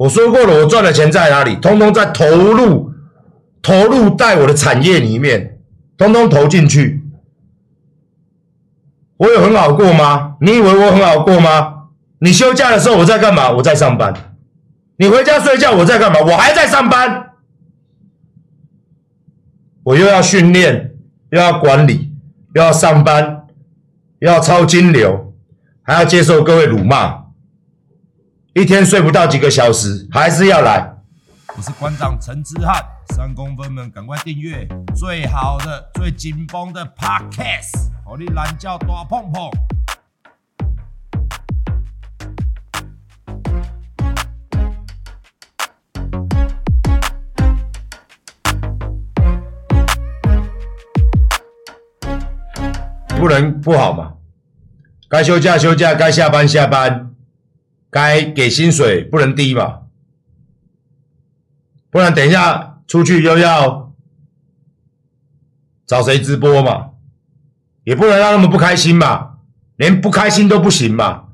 [0.00, 1.56] 我说过了，我赚的钱在哪里？
[1.56, 2.90] 通通在投入，
[3.60, 5.58] 投入在我的产业里面，
[5.98, 7.04] 通通投进去。
[9.18, 10.36] 我有很好过吗？
[10.40, 11.88] 你以为我很好过吗？
[12.20, 13.50] 你休假的时候我在干嘛？
[13.50, 14.14] 我在上班。
[14.96, 16.20] 你回家睡觉我在干嘛？
[16.20, 17.32] 我还在上班。
[19.82, 20.92] 我又要训练，
[21.30, 22.10] 又要管理，
[22.54, 23.42] 又要上班，
[24.20, 25.34] 又要抄金流，
[25.82, 27.19] 还要接受各位辱骂，
[28.52, 30.92] 一天睡不到几个小时，还是要来。
[31.56, 39.48] 我是馆长陈之汉，三公分们赶快订阅最好的、最紧绷的 Podcast，好你懒觉大碰碰。
[53.16, 54.14] 不能不好嘛，
[55.08, 57.09] 该休假休假，该下班下班，
[57.90, 59.80] 该给薪水不能低嘛，
[61.90, 63.92] 不然等一下出去又要
[65.86, 66.90] 找谁直播嘛，
[67.84, 69.38] 也不能让他们不开心嘛，
[69.76, 71.24] 连不开心都不行嘛，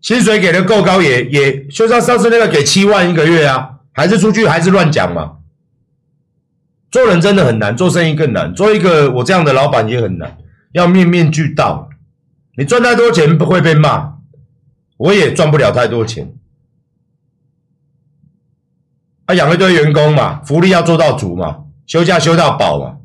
[0.00, 5.36] 薪水给的够高也也，就像上次那个给七万一个月啊，还是出去还是乱讲嘛，
[6.90, 10.36] 做人真的很难，做生意更难，做一个我这样的老板也很难。
[10.72, 11.88] 要面面俱到，
[12.56, 14.13] 你赚太多钱不会被骂，
[14.96, 16.32] 我也赚不了太多钱。
[19.26, 22.98] 啊，养一堆员工嘛，福利要做到足嘛，休假休到饱嘛。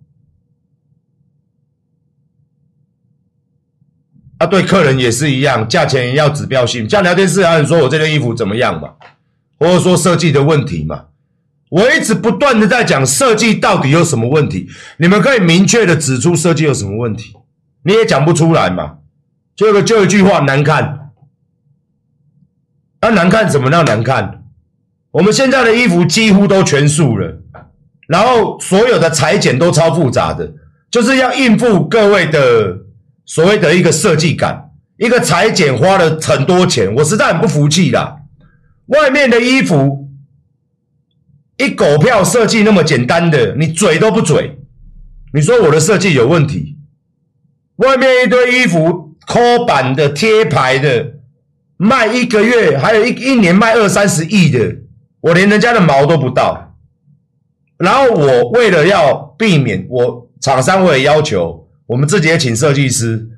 [4.37, 6.89] 啊，对客人也是一样，价钱也要指标性。
[6.89, 8.95] 像聊天室有人说我这件衣服怎么样嘛，
[9.57, 11.05] 或者说设计的问题嘛，
[11.69, 17.35] 我一直不断的在讲设计到底有什么问题，你们可以明确的指出设计有什么问题。
[17.83, 18.97] 你也讲不出来嘛？
[19.55, 20.98] 就一个就一句话，难看。
[23.01, 24.43] 那、难看怎么样难看？
[25.11, 27.41] 我们现在的衣服几乎都全素了，
[28.07, 30.51] 然后所有的裁剪都超复杂的，
[30.91, 32.77] 就是要应付各位的
[33.25, 34.69] 所谓的一个设计感。
[34.97, 38.17] 一个裁剪花了很多钱，我实在很不服气啦。
[38.87, 40.09] 外面的衣服
[41.57, 44.59] 一狗票设计那么简单的，你嘴都不嘴，
[45.33, 46.77] 你说我的设计有问题？
[47.77, 51.13] 外面一堆衣服，抠版的、贴牌的，
[51.81, 54.75] 卖一个月，还有一一年卖二三十亿的，
[55.21, 56.75] 我连人家的毛都不到。
[57.77, 63.29] 然后我为了要避免，我厂商会要求我们自己也请设计师，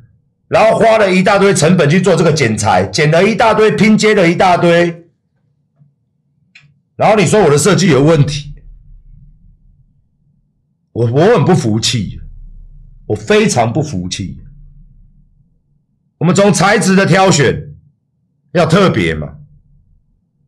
[0.48, 5.06] 然后花了一大堆成本去做这个剪裁，剪了一大堆，拼接了一大堆，
[6.96, 8.56] 然后你说我的设计有问题，
[10.94, 12.20] 我我很不服气。
[13.08, 14.40] 我非常不服气。
[16.18, 17.71] 我们从材质的挑选
[18.54, 19.28] 要特别嘛，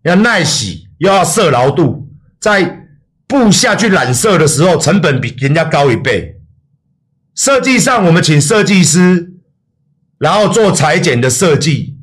[0.04, 2.10] 要耐洗，又要色牢度，
[2.40, 2.88] 在
[3.28, 6.42] 布下去染色的时候，成本比人家高一倍。
[7.36, 9.34] 设计上，我们请设计师，
[10.20, 11.98] 然后做裁剪的设计，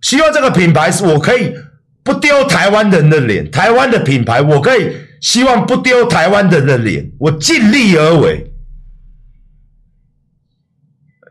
[0.00, 1.54] 希望这个品牌是我可以
[2.02, 8.52] 不丢台湾人的脸，台湾的品牌，我可以希望不丢台湾人的脸，我尽力而为。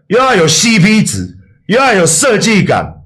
[0.07, 1.37] 又要有 CP 值，
[1.67, 3.02] 又要有设计感，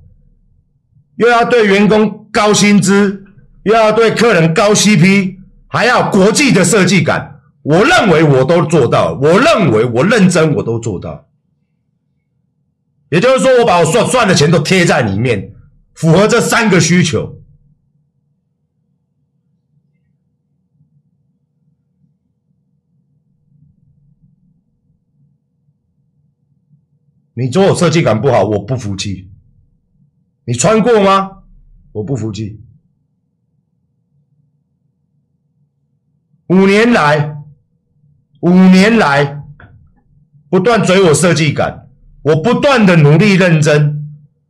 [1.18, 3.26] 又要对员工高薪资，
[3.64, 7.42] 又要对客人高 CP，还要国际的设计感。
[7.64, 11.28] 我认为我都做到，我认为我认真我都做到。
[13.10, 15.54] 也就是说，我把我赚赚的钱都贴在里面，
[15.94, 17.42] 符合这三个需求。
[27.34, 29.30] 你说我设计感不好，我不服气。
[30.48, 31.44] 你穿过吗？
[31.92, 32.62] 我不服气。
[36.48, 37.36] 五年来，
[38.40, 39.44] 五年来
[40.50, 41.90] 不断追我设计感，
[42.22, 44.08] 我不断的努力认真，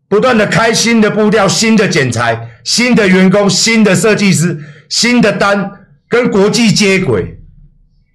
[0.07, 7.41] 不断的开新的布料、新的剪裁、新的员工、新的设计师、新的单，跟国际接轨。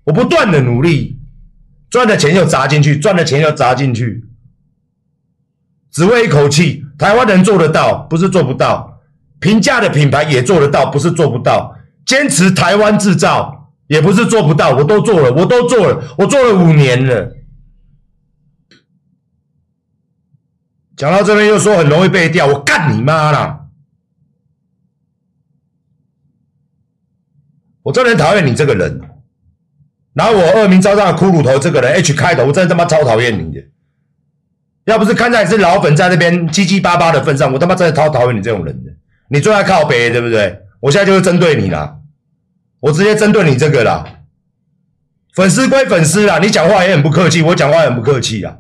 [0.04, 1.18] 我不断的努力，
[1.90, 4.24] 赚的钱又砸进去，赚的钱又砸进去。
[5.90, 9.00] 只为一口气，台湾人做得到，不是做不到；
[9.40, 11.74] 平价的品牌也做得到，不是做不到；
[12.06, 17.32] 坚持台湾制造，也不是做不到，我都做了，我都做了，我做了五年了。
[20.96, 23.66] 讲到这边又说很容易被调，我干你妈啦！
[27.82, 29.00] 我真的很讨厌你这个人，
[30.12, 33.71] 拿我恶名昭彰的骷髅头这个人 H 开头，我真的他妈超讨厌你的。
[34.84, 38.90] 要不是看在你是老粉在那边七七八八的份上，我他妈真的超讨厌你这种人的。
[39.28, 40.60] 你最爱靠北，对不对？
[40.80, 41.96] 我现在就是针对你啦，
[42.80, 44.04] 我直接针对你这个啦。
[45.34, 48.56] 粉丝归粉丝啦，你讲话也很不客气，我讲话也很不客气啊。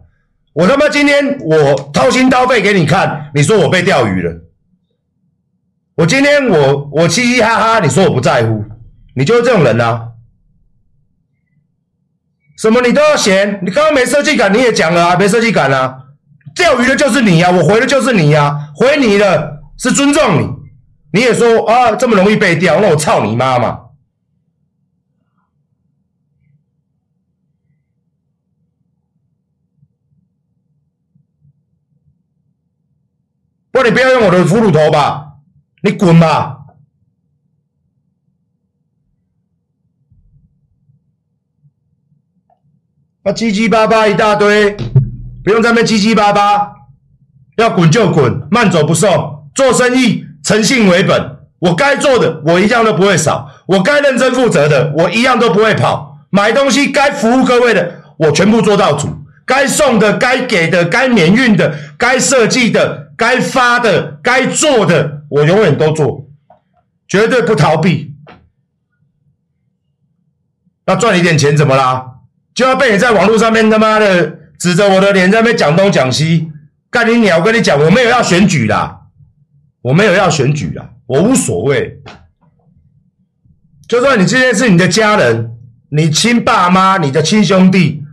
[0.52, 4.32] 我他妈今天我掏心掏肺给你看，你说我被钓鱼了。
[5.96, 8.64] 我今天我我嘻嘻哈哈，你说我不在乎，
[9.14, 10.10] 你就是这种人啊。
[12.56, 16.01] 什么你都要嫌，你刚刚没设计感，你也讲了啊，没设计感啊。
[16.54, 20.48] 钓鱼的就是你呀，我回的就是你呀，回你的是尊重你，
[21.12, 23.80] 你也说啊这么容易被钓，那我操你妈嘛！
[33.70, 35.38] 不，你不要用我的俘虏头吧，
[35.82, 36.58] 你滚吧！
[43.22, 44.76] 啊，七七八八一大堆。
[45.44, 46.72] 不用在那边叽叽巴巴，
[47.56, 49.50] 要滚就滚，慢走不送。
[49.54, 56.26] 做生意诚信为本，我该做的我一样都不会少，我该认真负责的我一样都不会跑。
[56.30, 59.08] 买东西该服务各位的，我全部做到足。
[59.44, 66.26] 该送的、该给的、该免运的、该设计的、该发的、该做的，我永远都做，
[67.08, 68.14] 绝对不逃避。
[70.86, 72.06] 要赚一点钱怎么啦？
[72.54, 74.38] 就要被你在网络上面他妈的。
[74.62, 76.52] 指着我的脸在那边讲东讲西，
[76.88, 77.38] 干你鸟！
[77.38, 79.08] 我跟你讲，我没有要选举啦，
[79.82, 82.00] 我没有要选举啦，我无所谓。
[83.88, 85.50] 就算你今天是你的家人，
[85.88, 88.04] 你亲爸妈、你的亲兄弟，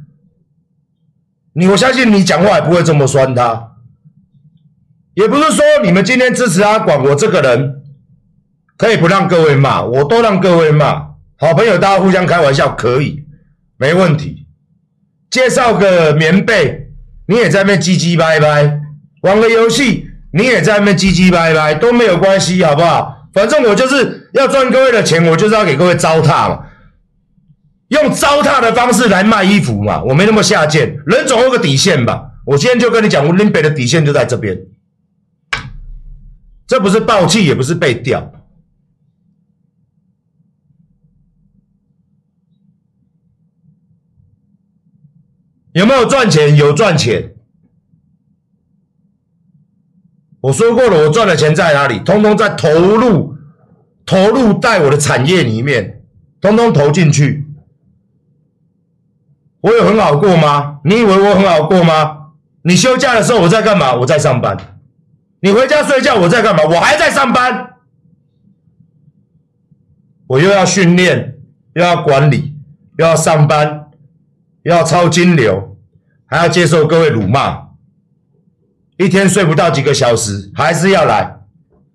[1.54, 3.74] 你我相信你讲话也不会这么酸他。
[5.14, 7.84] 也不是说你们今天支持阿广，我这个人
[8.76, 11.10] 可以不让各位骂，我都让各位骂。
[11.38, 13.24] 好朋友，大家互相开玩笑可以，
[13.78, 14.39] 没问题。
[15.30, 16.88] 介绍个棉被，
[17.28, 18.80] 你也在那唧唧歪歪；
[19.22, 23.28] 玩个游戏，你也在那唧唧歪歪，都没有关系，好不好？
[23.34, 26.60] 反正我就是要赚各位的钱，我就是要给各位糟蹋嘛，
[27.90, 32.26] 用糟蹋的方式来卖衣服嘛，我没那么下贱，人总有个底线吧。
[32.46, 34.58] 我今天就跟你讲，我林北的底线就在这边，
[36.68, 38.32] 这不是爆气，也不是被钓。
[45.74, 46.56] 有没有赚钱？
[46.56, 47.36] 有赚钱。
[50.42, 52.00] 我说过了，我赚的钱在哪里？
[52.00, 53.36] 通通在投入，
[54.06, 56.02] 投入在我的产业里面，
[56.40, 57.46] 通通投进去。
[59.62, 60.80] 我有很好过吗？
[60.86, 62.32] 你以为我很好过吗？
[62.62, 63.94] 你休假的时候我在干嘛？
[63.96, 64.58] 我在上班。
[65.42, 66.64] 你回家睡觉我在干嘛？
[66.64, 67.76] 我还在上班。
[70.28, 71.38] 我又要训练，
[71.74, 72.56] 又要管理，
[72.98, 73.89] 又要上班，
[74.64, 75.78] 要抄金流。
[76.32, 77.70] 还要接受各位辱骂，
[78.98, 81.40] 一天睡不到几个小时，还是要来，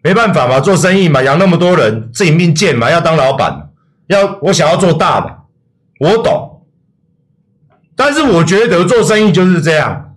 [0.03, 3.71] 没办法嘛，做生意嘛，养那么多人，自己命贱嘛，要当老板，
[4.09, 5.39] 要我想要做大的，
[6.01, 6.67] 我懂，
[7.94, 10.17] 但是我觉得做生意就是这样，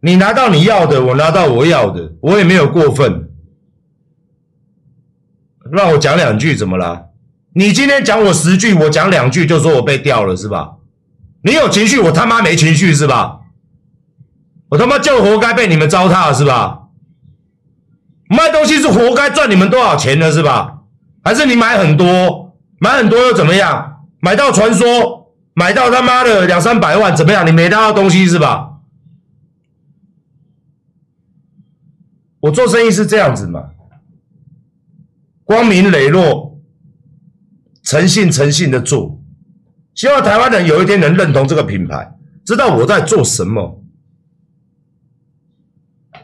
[0.00, 3.30] 你拿到你要的，我拿到我要的，我也没有过分，
[5.70, 7.10] 让我讲两句怎么了？
[7.52, 10.78] 你今天讲我十句，我讲两句就说我被钓了是吧？
[11.44, 13.40] 你有情绪，我他妈没情绪是吧？
[14.70, 16.88] 我他妈就活该被你们糟蹋是吧？
[18.30, 20.80] 卖东西是活该赚你们多少钱的是吧？
[21.22, 24.06] 还是你买很多，买很多又怎么样？
[24.20, 27.46] 买到传说，买到他妈的两三百万怎么样？
[27.46, 28.78] 你没拿到东西是吧？
[32.40, 33.70] 我做生意是这样子嘛，
[35.44, 36.58] 光明磊落，
[37.82, 39.20] 诚信诚信的做。
[39.94, 42.12] 希望台湾人有一天能认同这个品牌，
[42.44, 43.80] 知道我在做什么。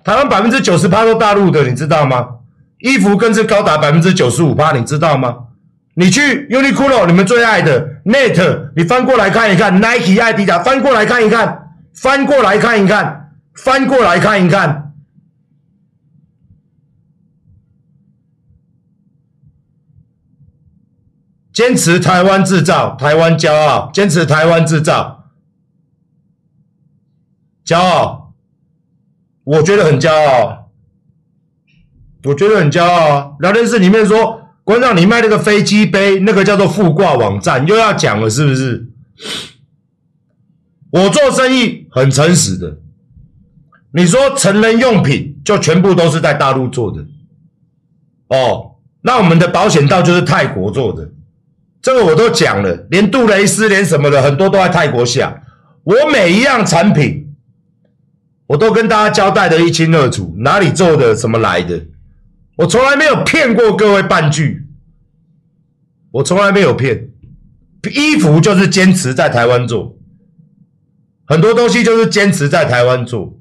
[0.02, 2.26] 台湾百分之九十八都大陆的，你知道吗？
[2.80, 5.36] 衣服更是高达百分之九十五趴，你知道吗？
[5.94, 14.89] 你去 Uniqlo，你们最爱的 Net，你翻过来看一看，Nike、爱迪达，翻过来看一看，翻过来看一看，翻过来看一看。
[21.60, 23.90] 坚持台湾制造，台湾骄傲。
[23.92, 25.26] 坚持台湾制造，
[27.66, 28.32] 骄傲。
[29.44, 30.70] 我觉得很骄傲，
[32.24, 33.32] 我觉得很骄傲啊！
[33.40, 38.88] 聊天室里面说，馆长，你卖那个飞机杯，那个叫做附挂网站，又要讲了是不是？
[40.92, 42.78] 我做生意很诚实的。
[43.92, 47.04] 你说成人用品就全部都是在大陆做的，
[48.28, 51.10] 哦，那我们的保险套就是泰国做的，
[51.82, 55.42] 这个我都讲了，连杜蕾斯连什么的很多都在泰国下。
[55.84, 57.34] 我每一样产品，
[58.48, 61.86] 我都跟大家交代的一清二楚，哪里做的，怎么来的，
[62.56, 64.66] 我从来没有骗过各位半句，
[66.10, 67.08] 我从来没有骗。
[67.94, 69.96] 衣服就是坚持在台湾做，
[71.24, 73.40] 很多东西就是坚持在台湾做。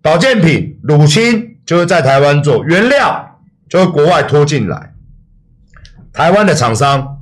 [0.00, 4.94] 保健品、乳清就是在台湾做，原料就是国外拖进来，
[6.14, 7.21] 台湾的厂商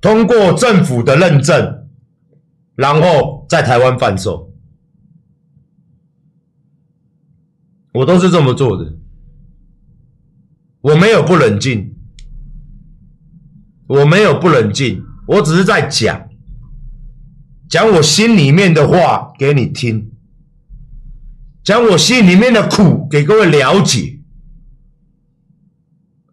[0.00, 1.88] 通过政府的认证，
[2.76, 4.52] 然后在台湾贩售，
[7.92, 8.96] 我都是这么做的，
[10.80, 11.96] 我没有不冷静，
[13.88, 16.28] 我没有不冷静，我只是在讲，
[17.68, 20.12] 讲我心里面的话给你听。
[21.64, 24.20] 讲我心里面的苦给各位了解，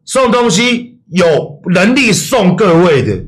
[0.06, 3.26] 送东西有能力送各位的，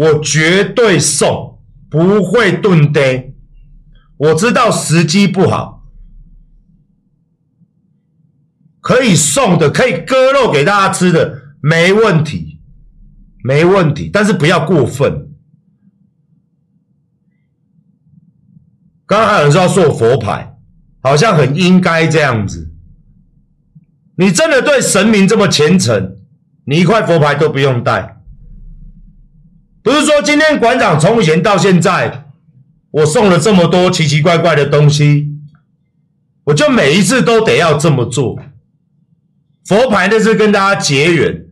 [0.00, 3.34] 我绝对送，不会炖呆。
[4.16, 5.86] 我知道时机不好，
[8.80, 12.60] 可以送的，可以割肉给大家吃的，没问题，
[13.44, 15.28] 没问题，但是不要过分。
[19.04, 20.46] 刚刚还有人说要做佛牌。
[21.02, 22.74] 好像很应该这样子。
[24.16, 26.18] 你真的对神明这么虔诚，
[26.66, 28.19] 你一块佛牌都不用带。
[29.82, 32.24] 不是说今天馆长从以前到现在，
[32.90, 35.28] 我送了这么多奇奇怪怪的东西，
[36.44, 38.38] 我就每一次都得要这么做。
[39.66, 41.44] 佛牌那是跟大家结缘，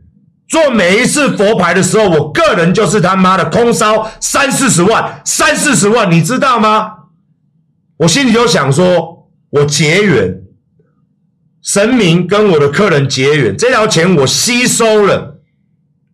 [0.49, 6.95] 做每一次佛牌的时候，我个人就是他妈的空烧三四十万，三四十万，你知道吗？
[7.99, 9.17] 我心里就想说。
[9.51, 10.43] 我结缘，
[11.63, 15.41] 神明跟我的客人结缘，这条钱我吸收了。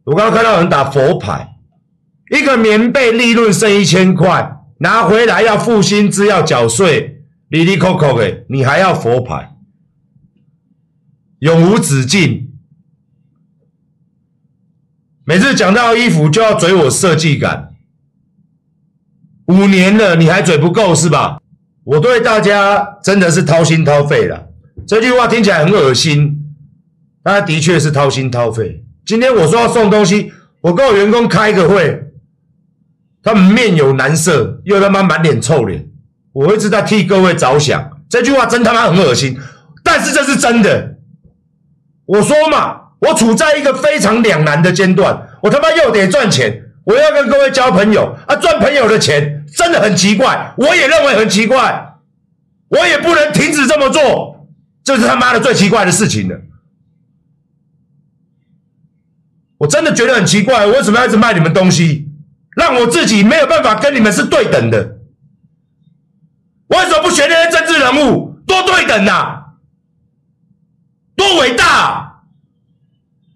[0.05, 1.54] 我刚刚看到有人打佛牌，
[2.35, 9.55] 一个棉被利润剩一千块，拿回来要付薪资要缴税，里里扣扣的，你还要佛牌，
[11.39, 12.51] 永无止境。
[15.25, 17.73] 每次讲到衣服就要嘴我设计感，
[19.47, 21.39] 五年了你还嘴不够是吧？
[21.85, 24.49] 我对大家真的是掏心掏肺了，
[24.87, 26.55] 这句话听起来很恶心，
[27.23, 28.85] 但的确是掏心掏肺。
[29.07, 32.04] 今天我说要送东西，我跟我员工开个会，
[33.25, 35.89] 他们面有难色，又他妈满脸臭脸。
[36.33, 39.37] 我一直在替各位着想，这句话真他妈很恶心，
[39.83, 40.97] 但是这是真的。
[42.05, 48.17] 我说嘛，我处在一个非常两难的阶段，我他妈又得赚钱，我要跟各位交朋友。
[48.29, 49.41] 啊，赚朋友的钱。
[49.57, 51.95] 真的很奇怪，我也认为很奇怪，
[52.67, 54.49] 我也不能停止这么做，
[54.83, 56.41] 这是他妈的最奇怪的事情了。
[59.59, 62.09] 我真的觉得很奇怪，我为什么要一直卖你们东西，
[62.57, 64.99] 让我自己没有办法跟你们是对等的？
[66.69, 69.55] 我为什么不学那些政治人物，多对等啊，
[71.15, 72.23] 多伟大啊，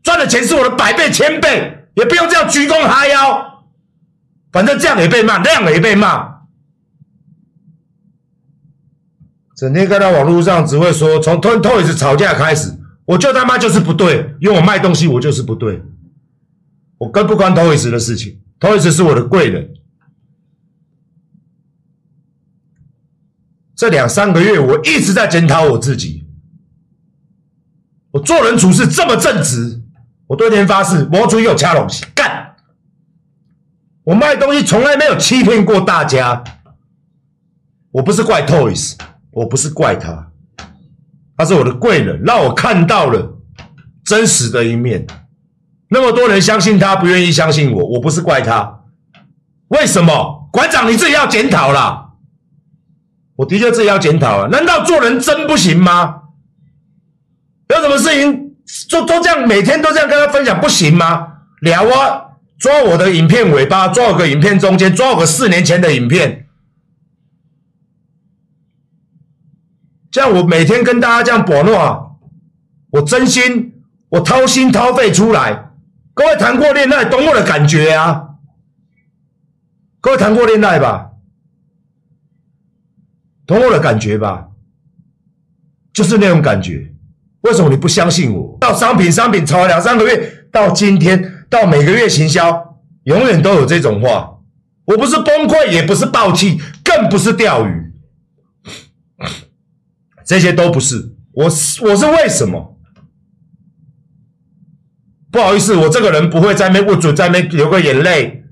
[0.02, 3.64] 赚的钱是我的百倍千倍，也不用这样鞠躬哈腰。
[4.50, 6.38] 反正这样也被骂，那样也被骂，
[9.54, 15.82] 整天看到网络上只会说从 Toys 吵架开始，我就他妈就是不对，因为我卖东西我就是不对，
[16.96, 18.40] 我跟不关 Toys 的事情。
[18.60, 19.74] ，Toys 是我的贵人。
[23.74, 26.26] 这两三个月我一直在检讨我自己，
[28.10, 29.82] 我做人处事这么正直，
[30.26, 32.56] 我对天发誓，我出去有掐东西干。
[34.02, 36.42] 我卖东西从来没有欺骗过大家，
[37.92, 38.96] 我不是怪 Toys，
[39.30, 40.32] 我不是怪他，
[41.36, 43.38] 他是我的贵人，让我看到了
[44.04, 45.06] 真实的一面。
[45.90, 48.80] 那么多人相信他，不愿意相信我，我不是怪他。
[49.68, 50.48] 为什么？
[50.52, 52.10] 馆长你自己要检讨啦。
[53.36, 54.48] 我的确自己要检讨啊。
[54.48, 56.22] 难道做人真不行吗？
[57.68, 58.56] 有什么事情
[58.88, 61.28] 就都这样，每天都这样跟他分享不行吗？
[61.60, 62.24] 聊啊。
[62.58, 66.48] 抓我的影片尾巴，抓我个影片中间，抓我个四年前的影片，
[70.10, 72.18] 这样我每天跟大家这样博诺，
[72.90, 73.74] 我真心，
[74.08, 75.67] 我掏心掏肺出来。
[76.18, 78.30] 各位谈过恋爱，懂我的感觉啊？
[80.00, 81.12] 各位谈过恋爱吧？
[83.46, 84.48] 懂我的感觉吧？
[85.92, 86.92] 就是那种感觉。
[87.42, 88.58] 为什么你不相信我？
[88.60, 90.48] 到商品，商品炒了两三个月。
[90.50, 94.40] 到今天，到每个月行销，永远都有这种话。
[94.86, 97.92] 我不是崩溃，也不是爆气，更不是钓鱼，
[100.26, 101.14] 这些都不是。
[101.30, 102.76] 我是我是为什么？
[105.30, 108.44] 不好意思，我这个人不会在那不准在那流个眼泪，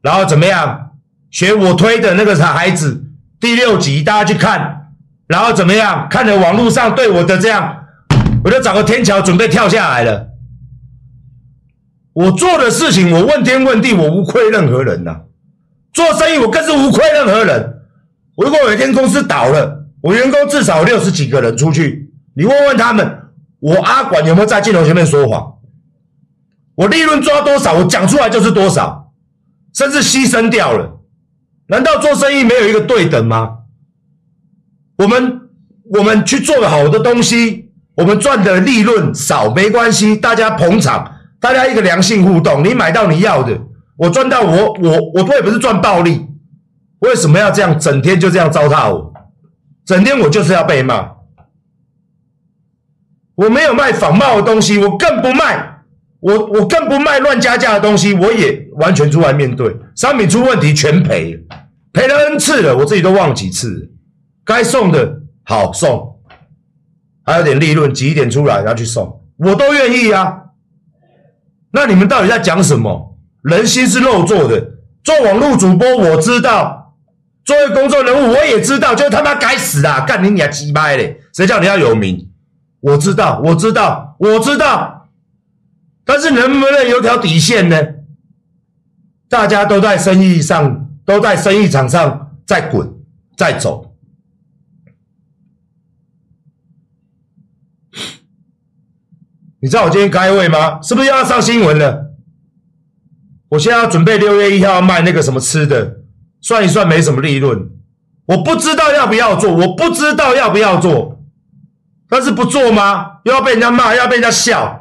[0.00, 0.92] 然后怎么样？
[1.30, 3.04] 学我推的那个傻孩子
[3.38, 4.92] 第六集，大家去看，
[5.26, 6.06] 然后怎么样？
[6.08, 7.84] 看了网络上对我的这样，
[8.42, 10.28] 我就找个天桥准备跳下来了。
[12.14, 15.20] 我做的事情，我问天问地，我无愧任何人呐、
[15.92, 17.74] 做生意，我更是无愧任何人。
[18.38, 23.18] 如果有一天公司倒了，我员工至少六十几个人出去，你问问他们，
[23.60, 25.57] 我阿管有没有在镜头前面说谎？
[26.78, 29.12] 我利润抓多少，我讲出来就是多少，
[29.74, 31.00] 甚至牺牲掉了。
[31.66, 33.56] 难道做生意没有一个对等吗？
[34.98, 35.40] 我们
[35.90, 43.60] 我们去做的好的东西，我们赚的利润少没关系，大家捧场，大家一个良性互动，你买到你要的。
[43.96, 46.28] 我赚到我我我，我也不是赚暴利，
[47.00, 49.12] 为什么要这样整天就这样糟蹋我？
[49.84, 51.10] 整天我就是要被骂。
[53.34, 55.77] 我没有卖仿冒的东西，我更不卖，
[56.20, 59.76] 我我更不卖乱加价的东西，我也完全出来面对。
[59.94, 61.38] 商品出问题全赔，
[61.92, 63.86] 赔了 N 次了，我自己都忘了几次了。
[64.44, 66.20] 该送的好送，
[67.24, 70.34] 还有点利润挤一点出来然后去送，我都愿意啊。
[71.72, 73.16] 那你们到底在讲什么？
[73.42, 74.72] 人心是肉做的，
[75.04, 76.94] 做网络主播我知道，
[77.44, 80.00] 作为公众人物我也知道，就他妈该死啊！
[80.00, 81.20] 干你娘鸡掰嘞！
[81.32, 82.28] 谁叫你要有名？
[82.80, 84.97] 我知道，我知道，我知道，
[86.08, 87.76] 但是能不能有条底线呢？
[89.28, 92.90] 大家都在生意上，都在生意场上在滚，
[93.36, 93.94] 在走。
[99.60, 100.80] 你知道我今天开会吗？
[100.80, 102.14] 是不是又要上新闻了？
[103.50, 105.98] 我现在要准备六月一号要卖那个什么吃的，
[106.40, 107.68] 算一算没什么利润，
[108.24, 111.22] 我不知道要不要做，我不知道要不要做，
[112.08, 113.18] 但是不做吗？
[113.24, 114.80] 又要被人家骂，又要被人家笑，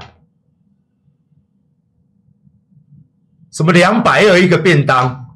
[3.58, 5.36] 什么两百二一个便当，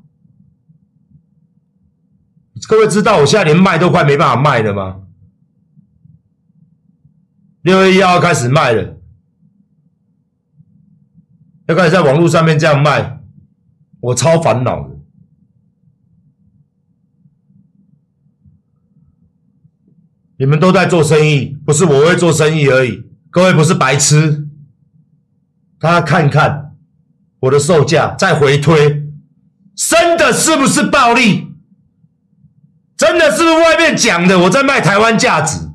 [2.69, 5.01] 各位知道我现在连卖都快没办法卖了吗？
[7.63, 8.95] 六月一号开始卖了，
[11.65, 13.23] 要开始在网络上面这样卖。
[14.01, 14.99] 我超烦恼的，
[20.37, 23.03] 你们都在做生意，不是我会做生意而已。
[23.31, 24.47] 各位不是白痴，
[25.79, 26.70] 大家看看
[27.41, 29.03] 我的售价，再回推，
[29.75, 31.47] 真的是不是暴利？
[32.95, 35.69] 真的是不是外面讲的我在卖台湾价值？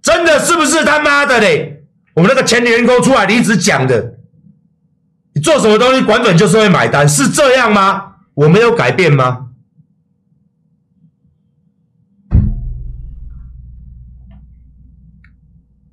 [0.00, 1.84] 真的是不是他妈的嘞？
[2.14, 4.18] 我们那个前员工出来离职讲的？
[5.34, 8.14] 你做什么东西，管本就是会买单，是这样吗？
[8.34, 9.48] 我没有改变吗？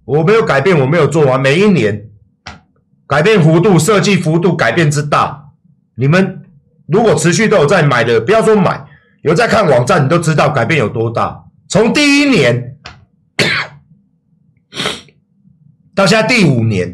[0.05, 1.41] 我没有改变，我没有做完。
[1.41, 2.11] 每一年
[3.12, 5.50] 改变幅度、设计幅度改变之大，
[5.95, 6.43] 你们
[6.88, 8.86] 如果持续都有在买的，不要说买，
[9.21, 11.43] 有在看网站，你都知道改变有多大。
[11.67, 12.78] 从第一年
[15.93, 16.93] 到现在第五年。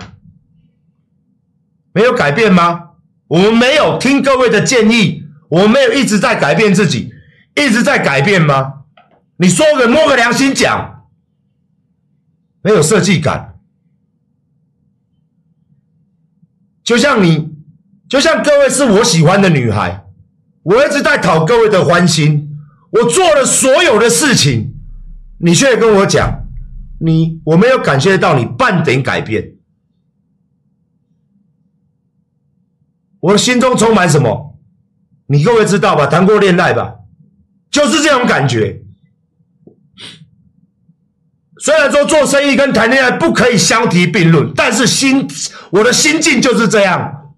[1.94, 2.90] 没有改变吗？
[3.28, 7.12] 我们没有听各位的建议，我们没有一直在改变自己，
[7.56, 8.82] 一直在改变吗？
[9.38, 11.06] 你说个摸个良心讲，
[12.62, 13.57] 没有设计感，
[16.88, 17.50] 就像你，
[18.08, 20.06] 就像各位是我喜欢的女孩，
[20.64, 22.58] 我一直在讨各位的欢心，
[22.92, 24.74] 我做了所有的事情，
[25.40, 26.48] 你却跟我讲，
[27.02, 29.56] 你我没有感谢到你半点改变。
[33.20, 34.58] 我心中充满什么？
[35.26, 36.08] 你各位知道吧？
[36.08, 37.00] 谈过恋爱吧？
[37.70, 38.82] 就是这种感觉。
[41.68, 45.28] 虽然说做生意跟谈恋爱不可以相提并论，但是心，
[45.70, 47.34] 我的心境就是这样。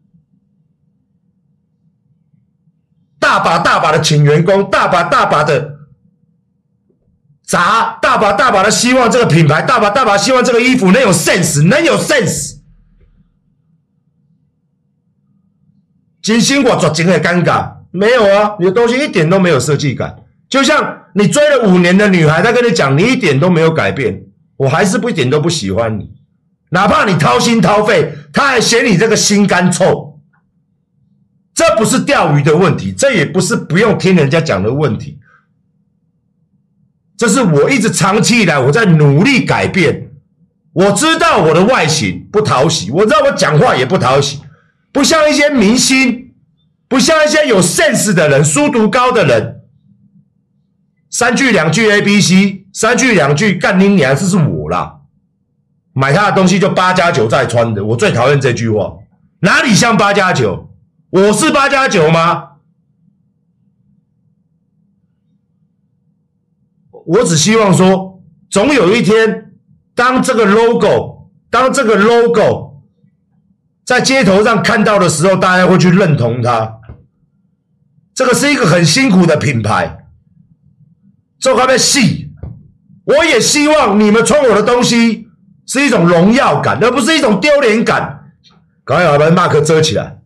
[3.18, 5.80] 大把大把的请员工，大把大把的
[7.44, 12.60] 砸，大把大把的希望这个品牌，大把大把希望这个衣服能有 sense，能有 sense。
[16.22, 24.24] 真心话做真的尴尬，没有啊，你的东西一点都没有设计感，就像你追了五年的女孩，她跟你讲，你一点都没有改变，
[24.58, 26.12] 我还是不一点都不喜欢你，
[26.69, 30.19] 哪怕你掏心掏肺，她还嫌你这个心肝臭，
[31.54, 35.19] 这不是钓鱼的问题，这也不是不用听人家讲的问题，
[37.17, 40.12] 这是我一直长期以来我在努力改变，
[40.74, 44.39] 我知道我的外形不讨喜，我知道我讲话也不讨喜，
[44.93, 46.32] 不像一些明星，
[46.88, 49.59] 不像一些有 sense 的人，书读高的人，
[51.10, 55.02] 三句两句 A B C，三句两句干你娘，这是我啦。
[55.93, 58.93] 买他的东西就八加九再穿的，我最讨厌这句话，
[59.39, 60.69] 哪里像八加九？
[61.10, 62.50] 我是八加九吗？
[66.91, 69.54] 我只希望说，总有一天，
[69.95, 72.84] 当这个 logo，当这个 logo
[73.84, 76.80] 在街头上看到的时候，大家会去认同它。
[78.13, 79.98] 这个是一个很辛苦的品牌，
[81.39, 82.32] 做他们戏。
[83.06, 85.28] 我也希望你们穿我的东西
[85.65, 88.34] 是一种荣耀感，而不是一种丢脸感。
[88.86, 90.19] 赶快把 mark 遮起来，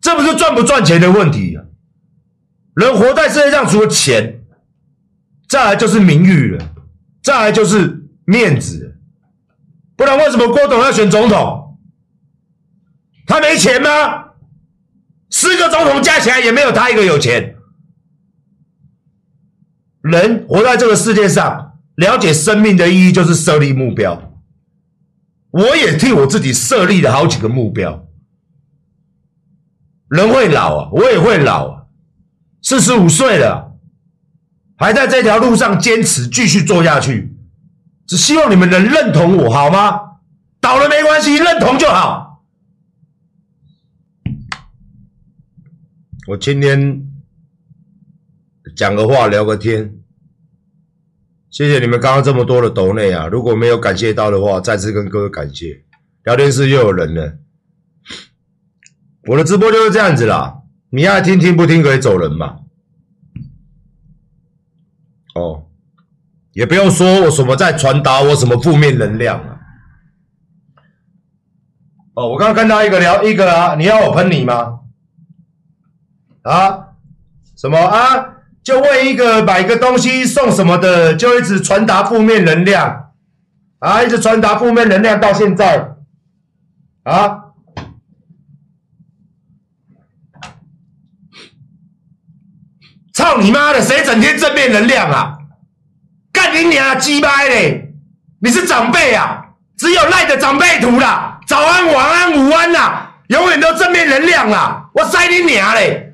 [0.00, 1.58] 这不是赚不赚钱的问题。
[2.74, 4.42] 人活在世界上，除了钱。
[5.48, 6.68] 再来就是名誉了，
[7.22, 8.98] 再来就是面子，
[9.94, 11.78] 不然为什么郭董要选总统？
[13.26, 14.32] 他没钱吗？
[15.30, 17.55] 四个总统加起来也没有他一个有钱。
[20.06, 24.32] 人活在这个世界上，了解生命的意义就是设立目标。
[25.50, 28.06] 我也替我自己设立了好几个目标。
[30.08, 31.82] 人会老啊，我也会老啊，
[32.62, 33.72] 四十五岁了。
[34.78, 37.34] 还在这条路上坚持继续做下去，
[38.06, 40.00] 只希望你们能认同我，好吗？
[40.60, 42.44] 倒了没关系，认同就好。
[46.28, 47.05] 我今天
[48.74, 49.94] 讲个话，聊个天，
[51.50, 53.26] 谢谢你们刚刚这么多的抖内啊！
[53.28, 55.84] 如果没有感谢到的话，再次跟各位感谢。
[56.24, 57.38] 聊天室又有人了，
[59.28, 62.60] 我的直播就是这样子啦，你爱听听不听可以走人嘛。
[65.36, 65.66] 哦，
[66.52, 69.60] 也不用说我什么在传达我什么负面能量啊。
[72.14, 74.80] 哦，我刚刚看到一个聊一个啊，你要我喷你吗？
[76.42, 76.88] 啊？
[77.56, 78.32] 什么啊？
[78.66, 83.12] 就为一个买个东西送什么的，就一直传达负面能量
[83.78, 85.94] 啊，一直传达负面能量到现在
[87.04, 87.42] 啊？
[93.14, 93.80] 操你妈的！
[93.80, 95.38] 谁整天正面能量啊？
[96.32, 97.94] 干你娘鸡掰嘞！
[98.40, 99.44] 你是长辈啊？
[99.78, 101.38] 只有赖的长辈图啦！
[101.46, 104.90] 早安、晚安、午安啦、啊，永远都正面能量啦！
[104.92, 106.05] 我塞你娘嘞！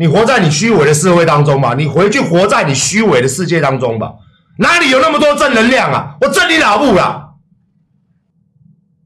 [0.00, 1.74] 你活在你虚伪的社会当中吧？
[1.74, 4.14] 你回去活在你虚伪的世界当中吧？
[4.58, 6.16] 哪里有那么多正能量啊？
[6.20, 7.34] 我震你老母啦！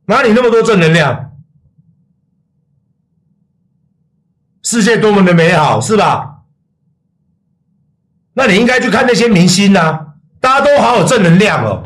[0.06, 1.32] 哪里那么多正能量？
[4.62, 6.42] 世界多么的美好，是吧？
[8.34, 10.08] 那你应该去看那些明星啊，
[10.40, 11.82] 大家都好有正能量哦，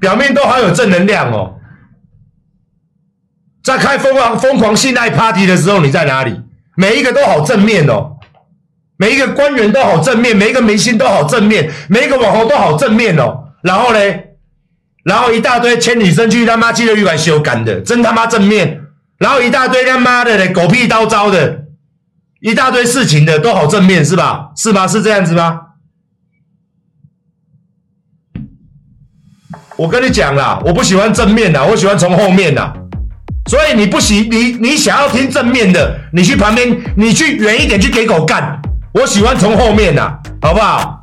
[0.00, 1.58] 表面都好有正能量哦。
[3.62, 6.42] 在开疯狂疯狂信赖 party 的时候，你在哪里？
[6.74, 8.09] 每一个都好正面哦，
[9.00, 13.44] 每一个官员都好正面，每一个明星都好正面，每一个网红都好正面哦。
[13.62, 13.98] 然后呢，
[15.04, 18.82] 然后一大堆牵女生去他妈记得旅馆修改的，真他妈正面。
[19.16, 21.64] 然后一大堆他妈的嘞狗屁叨叨的，
[22.40, 24.50] 一大堆事情的都好正面是吧？
[24.54, 24.86] 是吧？
[24.86, 25.60] 是这样子吗？
[29.78, 32.74] 我跟你讲啦，我不喜欢正面的，我喜欢从后面的。
[33.48, 38.59] 所以你不喜你你想要听正面的，你去旁边，你去远一点去给狗干。
[38.92, 40.99] 我喜欢从后面呐，好不好？